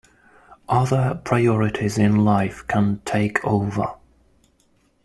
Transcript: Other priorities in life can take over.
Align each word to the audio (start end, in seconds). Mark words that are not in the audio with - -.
Other 0.67 1.21
priorities 1.23 1.99
in 1.99 2.25
life 2.25 2.65
can 2.65 3.03
take 3.05 3.45
over. 3.45 3.93